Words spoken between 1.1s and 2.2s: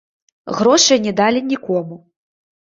далі нікому.